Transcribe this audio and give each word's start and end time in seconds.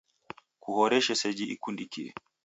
Kuhoreshe 0.63 1.13
seji 1.21 1.45
ikundikie. 1.55 2.09